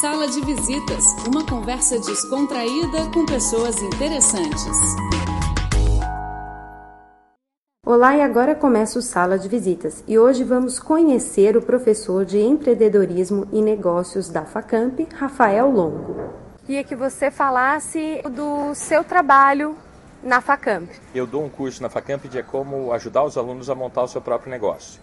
[0.00, 4.76] Sala de Visitas, uma conversa descontraída com pessoas interessantes.
[7.86, 12.40] Olá, e agora começa o Sala de Visitas e hoje vamos conhecer o professor de
[12.40, 16.32] empreendedorismo e negócios da FACAMP, Rafael Longo.
[16.66, 19.76] Queria que você falasse do seu trabalho
[20.24, 20.90] na FACAMP.
[21.14, 24.20] Eu dou um curso na FACAMP de como ajudar os alunos a montar o seu
[24.20, 25.00] próprio negócio.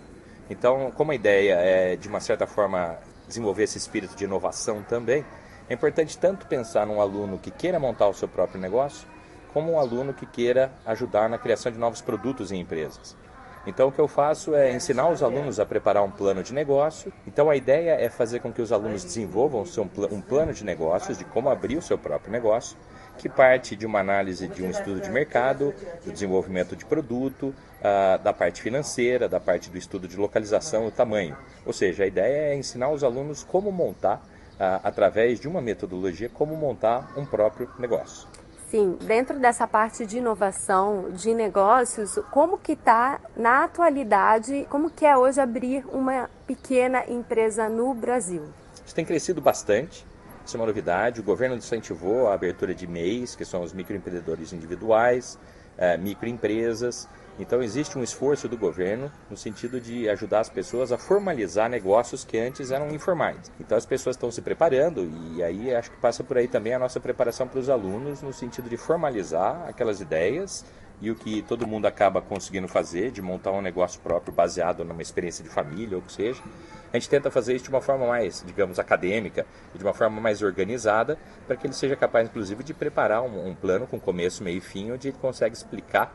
[0.50, 2.98] Então, como a ideia é, de uma certa forma,
[3.32, 5.26] desenvolver esse espírito de inovação também,
[5.70, 9.08] é importante tanto pensar num aluno que queira montar o seu próprio negócio,
[9.54, 13.16] como um aluno que queira ajudar na criação de novos produtos em empresas.
[13.66, 17.14] Então, o que eu faço é ensinar os alunos a preparar um plano de negócio.
[17.28, 19.64] Então, a ideia é fazer com que os alunos desenvolvam
[20.12, 22.76] um plano de negócios, de como abrir o seu próprio negócio,
[23.22, 28.18] que parte de uma análise de um estudo de mercado, do desenvolvimento de produto, uh,
[28.24, 31.38] da parte financeira, da parte do estudo de localização e tamanho.
[31.64, 36.30] Ou seja, a ideia é ensinar os alunos como montar, uh, através de uma metodologia,
[36.30, 38.28] como montar um próprio negócio.
[38.72, 45.06] Sim, dentro dessa parte de inovação de negócios, como que está na atualidade, como que
[45.06, 48.46] é hoje abrir uma pequena empresa no Brasil?
[48.84, 50.08] Isso tem crescido bastante,
[50.46, 51.20] isso é uma novidade.
[51.20, 55.38] O governo incentivou a abertura de MEIs, que são os microempreendedores individuais,
[55.78, 57.08] é, microempresas.
[57.40, 62.24] Então existe um esforço do governo no sentido de ajudar as pessoas a formalizar negócios
[62.24, 63.52] que antes eram informais.
[63.60, 66.80] Então as pessoas estão se preparando e aí acho que passa por aí também a
[66.80, 70.66] nossa preparação para os alunos no sentido de formalizar aquelas ideias
[71.02, 75.02] e o que todo mundo acaba conseguindo fazer, de montar um negócio próprio baseado numa
[75.02, 76.42] experiência de família ou que seja.
[76.94, 80.22] A gente tenta fazer isso de uma forma mais, digamos, acadêmica e de uma forma
[80.22, 84.44] mais organizada, para que ele seja capaz, inclusive, de preparar um, um plano com começo,
[84.44, 86.14] meio e fim, onde ele consegue explicar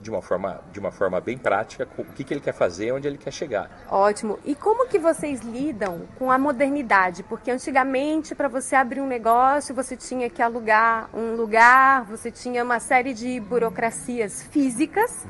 [0.00, 3.08] de, uma forma, de uma forma bem prática o que, que ele quer fazer, onde
[3.08, 3.68] ele quer chegar.
[3.90, 4.38] Ótimo.
[4.44, 7.22] E como que vocês lidam com a modernidade?
[7.24, 12.62] Porque antigamente, para você abrir um negócio, você tinha que alugar um lugar, você tinha
[12.62, 15.26] uma série de burocracias físicas.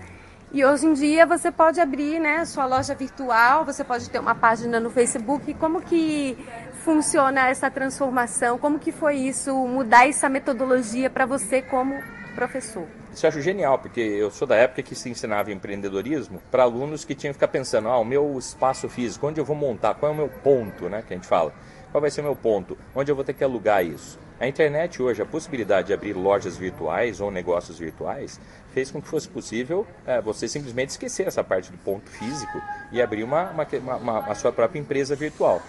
[0.53, 4.34] E hoje em dia você pode abrir né, sua loja virtual, você pode ter uma
[4.34, 5.53] página no Facebook.
[5.54, 6.38] Como que
[6.84, 8.59] funciona essa transformação?
[8.59, 12.00] Como que foi isso, mudar essa metodologia para você como
[12.34, 12.86] professor?
[13.12, 17.04] Isso eu acho genial, porque eu sou da época que se ensinava empreendedorismo para alunos
[17.04, 20.12] que tinham que ficar pensando, ah, o meu espaço físico, onde eu vou montar, qual
[20.12, 21.52] é o meu ponto, né, que a gente fala.
[21.90, 22.76] Qual vai ser o meu ponto?
[22.94, 24.18] Onde eu vou ter que alugar isso?
[24.40, 28.40] A internet hoje, a possibilidade de abrir lojas virtuais ou negócios virtuais,
[28.72, 33.00] fez com que fosse possível é, você simplesmente esquecer essa parte do ponto físico e
[33.00, 35.62] abrir uma, uma, uma, a sua própria empresa virtual.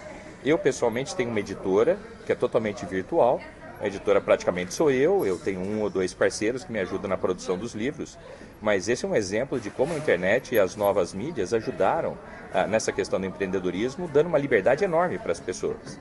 [0.44, 1.96] Eu, pessoalmente, tenho uma editora
[2.26, 3.40] que é totalmente virtual,
[3.80, 7.16] a editora praticamente sou eu, eu tenho um ou dois parceiros que me ajudam na
[7.16, 8.18] produção dos livros,
[8.60, 12.16] mas esse é um exemplo de como a internet e as novas mídias ajudaram
[12.52, 15.98] ah, nessa questão do empreendedorismo, dando uma liberdade enorme para as pessoas.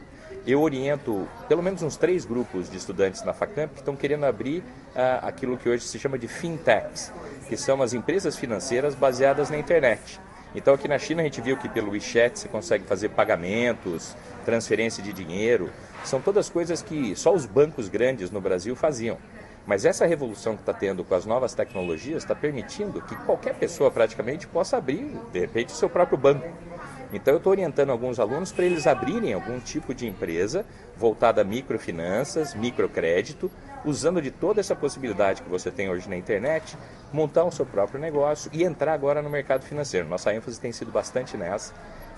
[0.48, 4.64] Eu oriento pelo menos uns três grupos de estudantes na Facamp que estão querendo abrir
[4.96, 7.12] ah, aquilo que hoje se chama de fintechs,
[7.50, 10.20] que são as empresas financeiras baseadas na internet.
[10.56, 15.04] Então aqui na China a gente viu que pelo WeChat você consegue fazer pagamentos, transferência
[15.04, 15.70] de dinheiro,
[16.06, 19.18] são todas coisas que só os bancos grandes no Brasil faziam.
[19.68, 23.92] Mas essa revolução que está tendo com as novas tecnologias está permitindo que qualquer pessoa
[23.92, 26.48] praticamente possa abrir, de repente, o seu próprio banco.
[27.12, 30.66] Então eu estou orientando alguns alunos para eles abrirem algum tipo de empresa
[30.96, 33.52] voltada a microfinanças, microcrédito,
[33.86, 36.78] usando de toda essa possibilidade que você tem hoje na internet,
[37.14, 40.08] montar o seu próprio negócio e entrar agora no mercado financeiro.
[40.08, 41.74] Nossa ênfase tem sido bastante nessa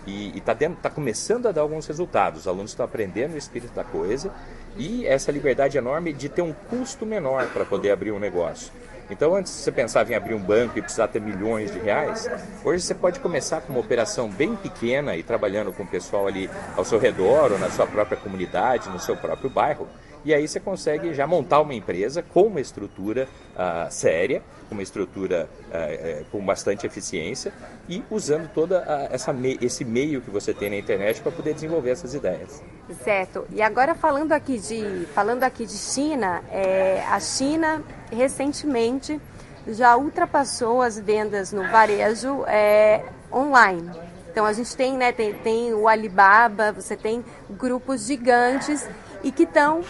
[0.08, 2.42] e está tá começando a dar alguns resultados.
[2.42, 4.32] Os alunos estão aprendendo o espírito da coisa
[4.78, 8.72] e essa liberdade enorme de ter um custo menor para poder abrir um negócio.
[9.10, 12.30] Então, antes você pensava em abrir um banco e precisar ter milhões de reais,
[12.64, 16.50] hoje você pode começar com uma operação bem pequena e trabalhando com o pessoal ali
[16.76, 19.88] ao seu redor ou na sua própria comunidade, no seu próprio bairro.
[20.26, 25.50] E aí você consegue já montar uma empresa com uma estrutura uh, séria, uma estrutura
[25.68, 27.54] uh, com bastante eficiência
[27.88, 31.92] e usando toda essa me esse meio que você tem na internet para poder desenvolver
[31.92, 32.62] essas ideias.
[33.04, 33.46] Certo.
[33.52, 37.82] E agora falando aqui de falando aqui de China, é, a China
[38.12, 39.20] recentemente
[39.68, 43.90] já ultrapassou as vendas no varejo é, online.
[44.32, 48.88] Então a gente tem, né, tem, tem o Alibaba, você tem grupos gigantes
[49.24, 49.82] e que estão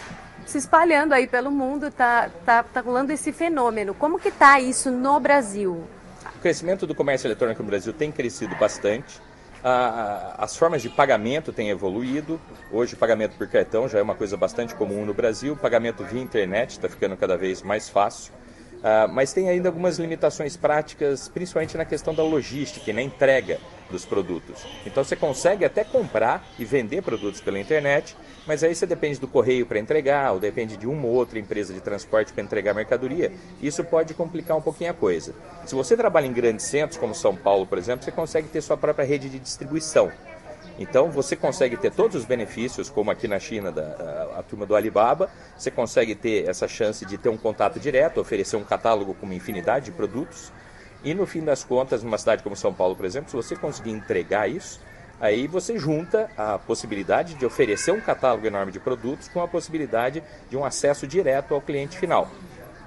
[0.48, 3.92] se espalhando aí pelo mundo, tá, tá, tá rolando esse fenômeno.
[3.92, 5.84] Como que tá isso no Brasil?
[6.34, 9.20] O crescimento do comércio eletrônico no Brasil tem crescido bastante.
[10.38, 12.40] As formas de pagamento têm evoluído.
[12.72, 15.52] Hoje, o pagamento por cartão já é uma coisa bastante comum no Brasil.
[15.52, 18.32] O pagamento via internet está ficando cada vez mais fácil.
[18.78, 23.58] Uh, mas tem ainda algumas limitações práticas, principalmente na questão da logística e na entrega
[23.90, 24.64] dos produtos.
[24.86, 28.16] Então você consegue até comprar e vender produtos pela internet,
[28.46, 31.72] mas aí você depende do correio para entregar, ou depende de uma ou outra empresa
[31.72, 33.32] de transporte para entregar mercadoria.
[33.60, 35.34] Isso pode complicar um pouquinho a coisa.
[35.66, 38.76] Se você trabalha em grandes centros, como São Paulo, por exemplo, você consegue ter sua
[38.76, 40.12] própria rede de distribuição.
[40.78, 44.64] Então você consegue ter todos os benefícios, como aqui na China, da, a, a, turma
[44.64, 49.14] do Alibaba, você consegue ter essa chance de ter um contato direto, oferecer um catálogo
[49.14, 50.52] com uma infinidade de produtos.
[51.02, 53.90] E no fim das contas, numa cidade como São Paulo, por exemplo, se você conseguir
[53.90, 54.80] entregar isso,
[55.20, 60.22] aí você junta a possibilidade de oferecer um catálogo enorme de produtos com a possibilidade
[60.48, 62.30] de um acesso direto ao cliente final.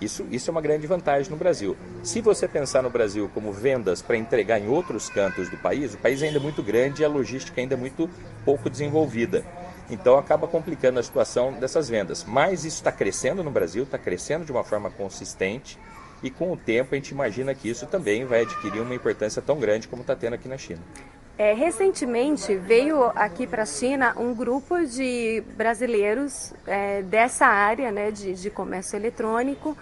[0.01, 1.77] Isso, isso é uma grande vantagem no Brasil.
[2.01, 5.97] Se você pensar no Brasil como vendas para entregar em outros cantos do país, o
[5.99, 8.09] país ainda é muito grande e a logística ainda é muito
[8.43, 9.45] pouco desenvolvida.
[9.91, 12.25] Então acaba complicando a situação dessas vendas.
[12.27, 15.77] Mas isso está crescendo no Brasil, está crescendo de uma forma consistente
[16.23, 19.59] e com o tempo a gente imagina que isso também vai adquirir uma importância tão
[19.59, 20.81] grande como está tendo aqui na China.
[21.37, 28.11] É, recentemente veio aqui para a China um grupo de brasileiros é, dessa área né,
[28.11, 29.75] de, de comércio eletrônico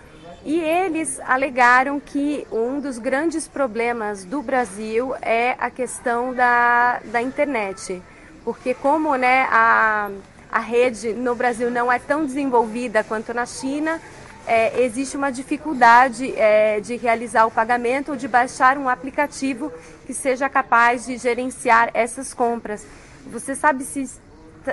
[0.46, 7.22] e eles alegaram que um dos grandes problemas do Brasil é a questão da, da
[7.22, 8.02] internet.
[8.44, 10.10] Porque como né, a,
[10.52, 14.00] a rede no Brasil não é tão desenvolvida quanto na China,
[14.48, 19.72] é, existe uma dificuldade é, de realizar o pagamento ou de baixar um aplicativo
[20.08, 22.86] que seja capaz de gerenciar essas compras.
[23.28, 24.10] Você sabe se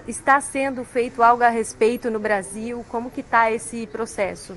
[0.07, 2.87] está sendo feito algo a respeito no Brasil?
[2.89, 4.57] Como que está esse processo?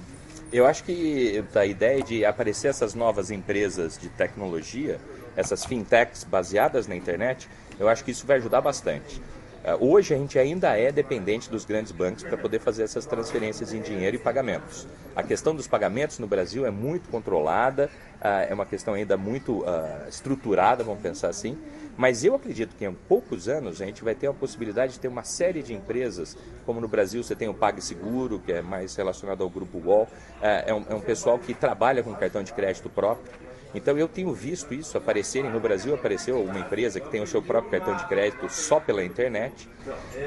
[0.51, 4.99] Eu acho que a ideia de aparecer essas novas empresas de tecnologia,
[5.35, 7.47] essas fintechs baseadas na internet,
[7.79, 9.21] eu acho que isso vai ajudar bastante.
[9.69, 13.73] Uh, hoje a gente ainda é dependente dos grandes bancos para poder fazer essas transferências
[13.73, 14.87] em dinheiro e pagamentos.
[15.15, 17.89] A questão dos pagamentos no Brasil é muito controlada,
[18.19, 21.57] uh, é uma questão ainda muito uh, estruturada, vamos pensar assim.
[21.97, 25.09] Mas eu acredito que em poucos anos a gente vai ter a possibilidade de ter
[25.09, 29.43] uma série de empresas, como no Brasil você tem o PagSeguro, que é mais relacionado
[29.43, 30.07] ao grupo UOL,
[30.41, 33.48] é é um pessoal que trabalha com cartão de crédito próprio.
[33.73, 37.41] Então eu tenho visto isso aparecerem no Brasil, apareceu uma empresa que tem o seu
[37.41, 39.69] próprio cartão de crédito só pela internet.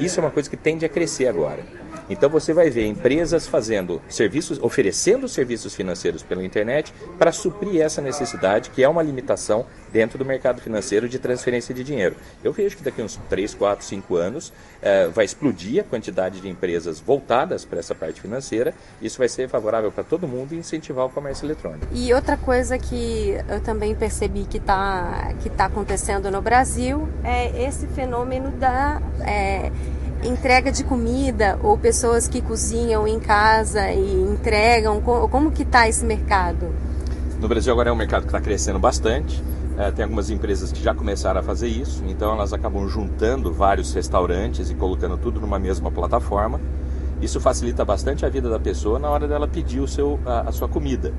[0.01, 1.65] Isso é uma coisa que tende a crescer agora.
[2.09, 8.01] Então você vai ver empresas fazendo serviços, oferecendo serviços financeiros pela internet para suprir essa
[8.01, 12.17] necessidade, que é uma limitação dentro do mercado financeiro de transferência de dinheiro.
[12.43, 16.49] Eu vejo que daqui uns 3, 4, 5 anos eh, vai explodir a quantidade de
[16.49, 18.75] empresas voltadas para essa parte financeira.
[19.01, 21.87] Isso vai ser favorável para todo mundo e incentivar o comércio eletrônico.
[21.93, 27.65] E outra coisa que eu também percebi que está que tá acontecendo no Brasil é
[27.65, 29.71] esse fenômeno da é,
[30.25, 35.01] entrega de comida ou pessoas que cozinham em casa e entregam.
[35.01, 36.73] Como que está esse mercado?
[37.41, 39.43] No Brasil agora é um mercado que está crescendo bastante.
[39.77, 43.93] É, tem algumas empresas que já começaram a fazer isso, então elas acabam juntando vários
[43.95, 46.61] restaurantes e colocando tudo numa mesma plataforma.
[47.23, 50.53] Isso facilita bastante a vida da pessoa na hora dela pedir o seu, a, a
[50.53, 51.13] sua comida.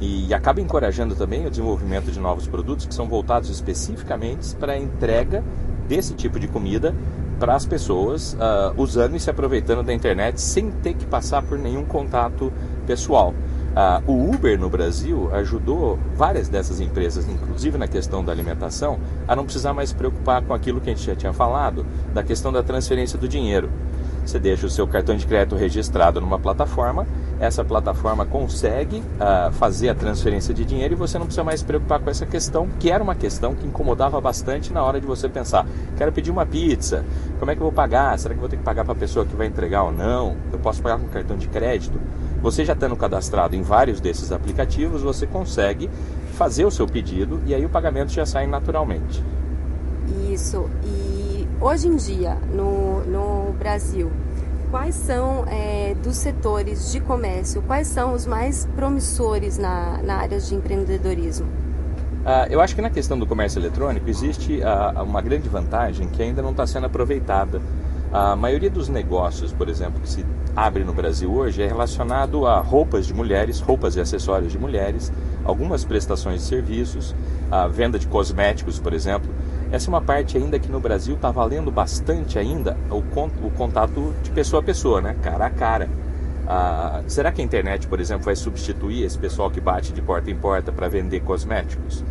[0.00, 4.78] E, acaba encorajando também o desenvolvimento de novos produtos que são voltados especificamente para a
[4.78, 5.42] entrega
[5.88, 6.94] desse tipo de comida
[7.38, 11.58] para as pessoas, uh, usando e se aproveitando da internet sem ter que passar por
[11.58, 12.52] nenhum contato
[12.86, 13.34] pessoal.
[13.76, 18.98] Uh, o Uber no Brasil ajudou várias dessas empresas, inclusive na questão da alimentação,
[19.28, 21.84] a não precisar mais se preocupar com aquilo que a gente já tinha falado,
[22.14, 23.68] da questão da transferência do dinheiro.
[24.24, 27.06] Você deixa o seu cartão de crédito registrado numa plataforma,
[27.38, 31.66] essa plataforma consegue uh, fazer a transferência de dinheiro e você não precisa mais se
[31.66, 35.28] preocupar com essa questão, que era uma questão que incomodava bastante na hora de você
[35.28, 35.66] pensar:
[35.96, 37.04] quero pedir uma pizza,
[37.38, 38.18] como é que eu vou pagar?
[38.18, 40.36] Será que vou ter que pagar para a pessoa que vai entregar ou não?
[40.52, 42.00] Eu posso pagar com cartão de crédito?
[42.42, 45.90] Você já estando cadastrado em vários desses aplicativos, você consegue
[46.34, 49.22] fazer o seu pedido e aí o pagamento já sai naturalmente.
[50.30, 50.68] Isso.
[50.84, 54.10] E hoje em dia, no, no Brasil,
[54.70, 60.38] quais são é, dos setores de comércio, quais são os mais promissores na, na área
[60.38, 61.46] de empreendedorismo?
[61.46, 66.20] Uh, eu acho que na questão do comércio eletrônico existe uh, uma grande vantagem que
[66.20, 67.62] ainda não está sendo aproveitada.
[68.12, 72.58] A maioria dos negócios, por exemplo, que se abre no Brasil hoje é relacionado a
[72.60, 75.12] roupas de mulheres, roupas e acessórios de mulheres,
[75.44, 77.14] algumas prestações de serviços,
[77.50, 79.30] a venda de cosméticos, por exemplo.
[79.70, 83.02] Essa é uma parte ainda que no Brasil está valendo bastante ainda o,
[83.50, 85.16] contato de pessoa a pessoa, né?
[85.22, 85.88] cara a cara.
[86.46, 90.30] Ah, será que a internet, por exemplo, vai substituir esse pessoal que bate de porta
[90.30, 92.04] em porta para vender cosméticos?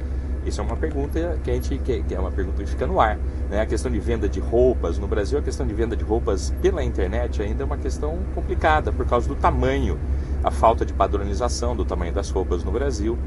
[0.46, 3.18] Isso é uma pergunta que a gente que é uma pergunta que fica no ar.
[3.50, 3.62] Né?
[3.62, 6.84] A questão de venda de roupas no Brasil, a questão de venda de roupas pela
[6.84, 9.98] internet ainda é uma questão complicada por causa do tamanho
[10.44, 13.18] a falta de padronização do tamanho das roupas no Brasil.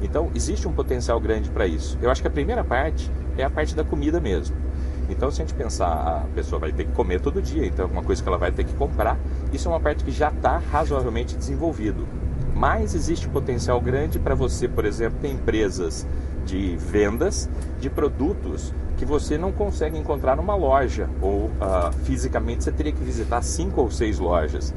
[0.00, 1.98] Então, existe um potencial grande para isso.
[2.00, 3.10] Eu acho que a primeira parte
[3.42, 4.56] é a parte da comida mesmo.
[5.08, 7.82] Então, se a gente pensar, a pessoa vai ter que comer todo dia, então é
[7.84, 9.18] alguma coisa que ela vai ter que comprar,
[9.52, 12.06] isso é uma parte que já está razoavelmente desenvolvido.
[12.54, 16.06] Mas existe potencial grande para você, por exemplo, ter empresas
[16.44, 17.48] de vendas
[17.80, 23.02] de produtos que você não consegue encontrar numa loja ou uh, fisicamente você teria que
[23.02, 24.74] visitar cinco ou seis lojas.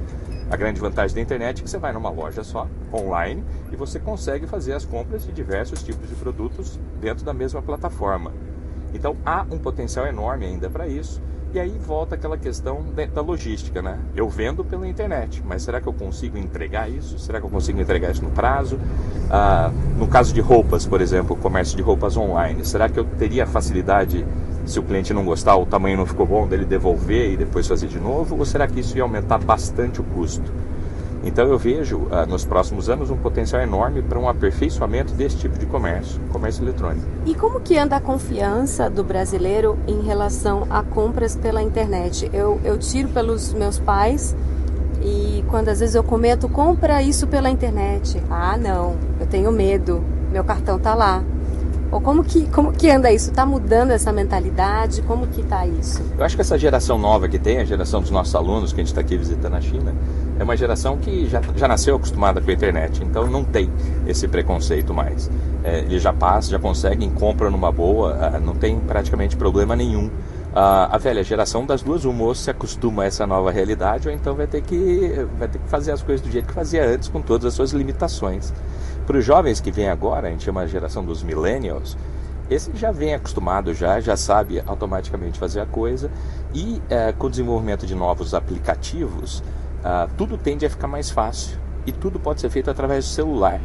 [0.51, 3.41] A grande vantagem da internet é que você vai numa loja só, online,
[3.71, 8.33] e você consegue fazer as compras de diversos tipos de produtos dentro da mesma plataforma.
[8.93, 11.21] Então há um potencial enorme ainda para isso.
[11.53, 12.81] E aí volta aquela questão
[13.13, 13.99] da logística, né?
[14.15, 17.19] Eu vendo pela internet, mas será que eu consigo entregar isso?
[17.19, 18.79] Será que eu consigo entregar isso no prazo?
[19.29, 23.45] Ah, no caso de roupas, por exemplo, comércio de roupas online, será que eu teria
[23.45, 24.25] facilidade,
[24.65, 27.87] se o cliente não gostar, o tamanho não ficou bom, dele devolver e depois fazer
[27.87, 28.37] de novo?
[28.37, 30.49] Ou será que isso ia aumentar bastante o custo?
[31.23, 35.57] Então eu vejo ah, nos próximos anos um potencial enorme para um aperfeiçoamento desse tipo
[35.57, 37.05] de comércio, comércio eletrônico.
[37.25, 42.29] E como que anda a confiança do brasileiro em relação a compras pela internet?
[42.33, 44.35] Eu, eu tiro pelos meus pais
[45.03, 48.21] e quando às vezes eu comento, compra isso pela internet.
[48.29, 51.23] Ah, não, eu tenho medo, meu cartão tá lá.
[51.91, 53.31] Ou como que, como que anda isso?
[53.31, 55.01] Está mudando essa mentalidade?
[55.01, 56.01] Como que está isso?
[56.17, 58.83] Eu acho que essa geração nova que tem, a geração dos nossos alunos que a
[58.83, 59.93] gente está aqui visitando a China,
[60.41, 63.71] é uma geração que já, já nasceu acostumada com a internet, então não tem
[64.07, 65.29] esse preconceito mais.
[65.63, 70.09] É, eles já passam, já conseguem, compram numa boa, ah, não tem praticamente problema nenhum.
[70.55, 74.13] A, a velha geração das duas, o moço se acostuma a essa nova realidade, ou
[74.13, 77.07] então vai ter que, vai ter que fazer as coisas do jeito que fazia antes,
[77.07, 78.51] com todas as suas limitações.
[79.05, 81.95] Para os jovens que vêm agora, a gente chama a geração dos millennials,
[82.49, 86.11] esse já vem acostumado, já, já sabe automaticamente fazer a coisa
[86.53, 89.41] e é, com o desenvolvimento de novos aplicativos,
[89.83, 93.59] ah, tudo tende a ficar mais fácil e tudo pode ser feito através do celular.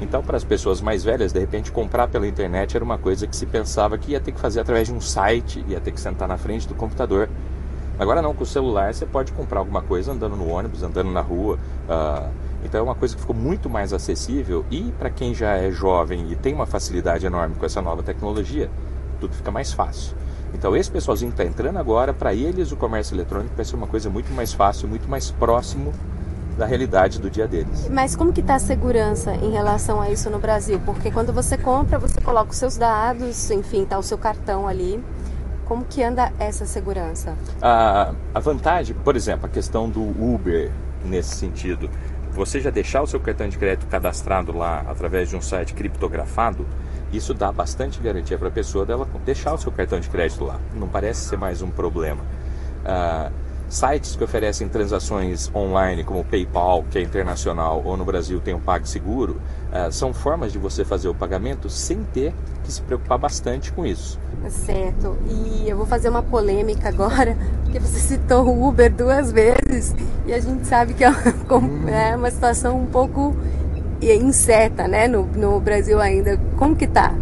[0.00, 3.36] Então, para as pessoas mais velhas, de repente, comprar pela internet era uma coisa que
[3.36, 6.26] se pensava que ia ter que fazer através de um site, ia ter que sentar
[6.26, 7.28] na frente do computador.
[7.98, 11.20] Agora não, com o celular você pode comprar alguma coisa andando no ônibus, andando na
[11.20, 11.58] rua.
[11.88, 12.28] Uh,
[12.64, 16.30] então é uma coisa que ficou muito mais acessível e para quem já é jovem
[16.30, 18.70] e tem uma facilidade enorme com essa nova tecnologia,
[19.20, 20.16] tudo fica mais fácil.
[20.54, 24.10] Então esse pessoalzinho está entrando agora, para eles o comércio eletrônico vai ser uma coisa
[24.10, 25.92] muito mais fácil, muito mais próximo
[26.56, 27.88] da realidade do dia deles.
[27.90, 30.80] Mas como que está a segurança em relação a isso no Brasil?
[30.84, 35.02] Porque quando você compra, você coloca os seus dados, enfim, tá o seu cartão ali.
[35.64, 37.34] Como que anda essa segurança?
[37.60, 40.70] A, a vantagem, por exemplo, a questão do Uber
[41.04, 41.88] nesse sentido
[42.32, 46.66] você já deixar o seu cartão de crédito cadastrado lá através de um site criptografado,
[47.12, 50.58] isso dá bastante garantia para a pessoa dela deixar o seu cartão de crédito lá.
[50.74, 52.22] Não parece ser mais um problema.
[52.82, 53.30] Uh,
[53.68, 58.54] sites que oferecem transações online, como o PayPal, que é internacional, ou no Brasil tem
[58.54, 62.34] o PagSeguro, uh, são formas de você fazer o pagamento sem ter
[62.72, 64.18] que se preocupar bastante com isso.
[64.48, 65.16] Certo.
[65.28, 69.94] E eu vou fazer uma polêmica agora, porque você citou o Uber duas vezes
[70.26, 71.20] e a gente sabe que é uma,
[71.90, 73.36] é uma situação um pouco
[74.00, 76.38] incerta, né, no, no Brasil ainda.
[76.56, 77.14] Como que tá?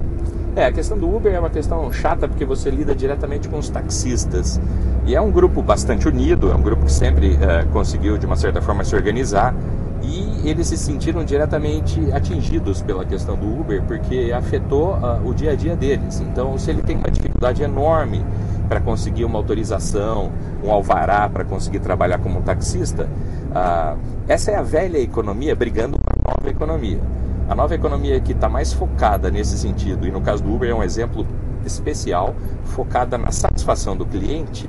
[0.57, 3.69] É, a questão do Uber é uma questão chata porque você lida diretamente com os
[3.69, 4.61] taxistas.
[5.07, 8.37] E é um grupo bastante unido, é um grupo que sempre é, conseguiu, de uma
[8.37, 9.55] certa forma, se organizar
[10.03, 15.53] e eles se sentiram diretamente atingidos pela questão do Uber porque afetou uh, o dia
[15.53, 16.21] a dia deles.
[16.21, 18.25] Então, se ele tem uma dificuldade enorme
[18.69, 20.31] para conseguir uma autorização,
[20.65, 23.09] um alvará para conseguir trabalhar como taxista,
[23.51, 27.01] uh, essa é a velha economia brigando com a nova economia.
[27.49, 30.75] A nova economia que está mais focada nesse sentido, e no caso do Uber é
[30.75, 31.27] um exemplo
[31.67, 34.69] especial, focada na satisfação do cliente,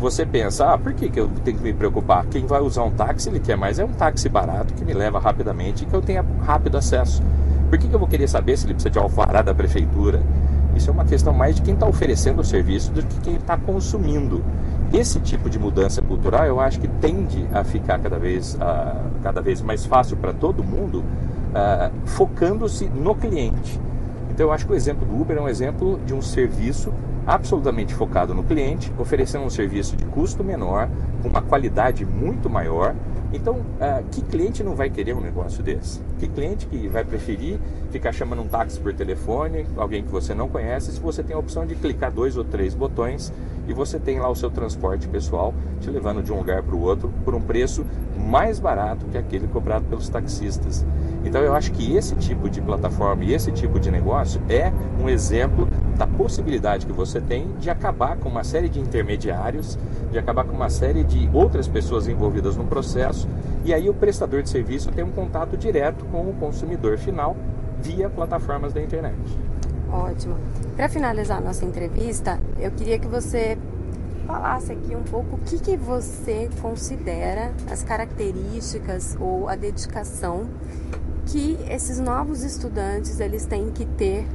[0.00, 2.24] você pensa, ah, por que, que eu tenho que me preocupar?
[2.26, 5.20] Quem vai usar um táxi, ele quer mais é um táxi barato que me leva
[5.20, 7.22] rapidamente e que eu tenha rápido acesso.
[7.68, 10.22] Por que, que eu vou querer saber se ele precisa de alvará da prefeitura?
[10.74, 13.56] Isso é uma questão mais de quem está oferecendo o serviço do que quem está
[13.56, 14.42] consumindo.
[14.92, 19.40] Esse tipo de mudança cultural eu acho que tende a ficar cada vez, uh, cada
[19.40, 21.04] vez mais fácil para todo mundo,
[21.50, 23.78] uh, focando-se no cliente.
[24.30, 26.92] Então eu acho que o exemplo do Uber é um exemplo de um serviço
[27.26, 30.88] absolutamente focado no cliente, oferecendo um serviço de custo menor,
[31.22, 32.94] com uma qualidade muito maior.
[33.32, 36.00] Então, uh, que cliente não vai querer um negócio desse?
[36.18, 37.60] Que cliente que vai preferir
[37.90, 41.38] ficar chamando um táxi por telefone, alguém que você não conhece, se você tem a
[41.38, 43.32] opção de clicar dois ou três botões
[43.68, 46.80] e você tem lá o seu transporte pessoal te levando de um lugar para o
[46.80, 47.84] outro por um preço
[48.16, 50.84] mais barato que aquele cobrado pelos taxistas.
[51.24, 55.08] Então eu acho que esse tipo de plataforma e esse tipo de negócio é um
[55.08, 55.68] exemplo
[56.00, 59.78] da possibilidade que você tem de acabar com uma série de intermediários,
[60.10, 63.28] de acabar com uma série de outras pessoas envolvidas no processo,
[63.66, 67.36] e aí o prestador de serviço tem um contato direto com o consumidor final
[67.82, 69.14] via plataformas da internet.
[69.92, 70.36] Ótimo.
[70.74, 73.58] Para finalizar a nossa entrevista, eu queria que você
[74.26, 80.48] falasse aqui um pouco o que, que você considera as características ou a dedicação
[81.26, 84.26] que esses novos estudantes eles têm que ter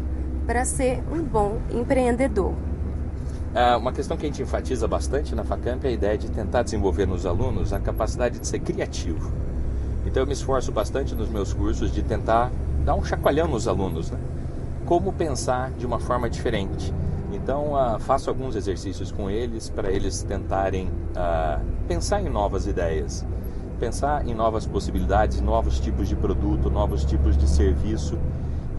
[0.45, 2.53] para ser um bom empreendedor.
[3.53, 6.63] É uma questão que a gente enfatiza bastante na Facamp é a ideia de tentar
[6.63, 9.31] desenvolver nos alunos a capacidade de ser criativo.
[10.05, 12.51] Então eu me esforço bastante nos meus cursos de tentar
[12.83, 14.19] dar um chacoalhão nos alunos, né?
[14.85, 16.93] Como pensar de uma forma diferente
[17.35, 23.25] então, uh, faço alguns exercícios com eles para eles tentarem uh, pensar em novas ideias,
[23.79, 28.17] pensar em novas possibilidades, novos tipos de produto, novos tipos de serviço.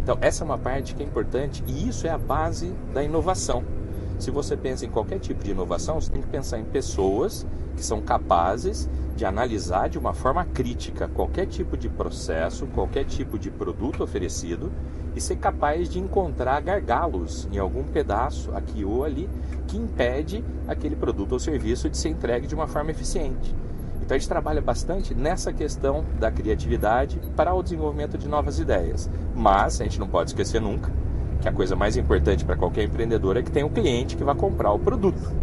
[0.06, 3.64] Então, essa é uma parte que é importante e isso é a base da inovação.
[4.20, 7.44] Se você pensa em qualquer tipo de inovação, você tem que pensar em pessoas
[7.74, 13.36] que são capazes de analisar de uma forma crítica qualquer tipo de processo, qualquer tipo
[13.36, 14.70] de produto oferecido
[15.16, 19.28] e ser capaz de encontrar gargalos em algum pedaço aqui ou ali
[19.66, 23.52] que impede aquele produto ou serviço de ser entregue de uma forma eficiente.
[24.06, 29.10] Então a gente trabalha bastante nessa questão da criatividade para o desenvolvimento de novas ideias.
[29.34, 30.92] Mas a gente não pode esquecer nunca
[31.40, 34.36] que a coisa mais importante para qualquer empreendedor é que tenha um cliente que vai
[34.36, 35.34] comprar o produto.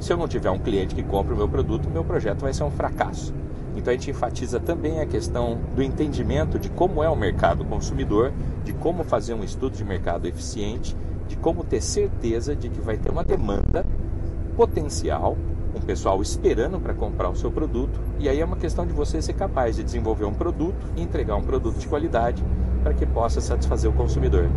[0.00, 2.64] Se eu não tiver um cliente que compre o meu produto, meu projeto vai ser
[2.64, 3.34] um fracasso.
[3.76, 8.32] Então a gente enfatiza também a questão do entendimento de como é o mercado consumidor,
[8.64, 10.96] de como fazer um estudo de mercado eficiente,
[11.28, 13.84] de como ter certeza de que vai ter uma demanda
[14.56, 15.36] potencial,
[15.76, 19.20] um pessoal esperando para comprar o seu produto, e aí é uma questão de você
[19.20, 22.42] ser capaz de desenvolver um produto e entregar um produto de qualidade
[22.82, 24.48] para que possa satisfazer o consumidor.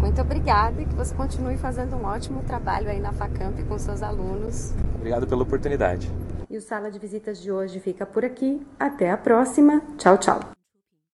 [0.00, 4.02] Muito obrigada e que você continue fazendo um ótimo trabalho aí na Facamp com seus
[4.02, 4.72] alunos.
[4.94, 6.10] Obrigado pela oportunidade.
[6.48, 8.64] E o Sala de Visitas de hoje fica por aqui.
[8.78, 9.82] Até a próxima.
[9.98, 10.57] Tchau, tchau.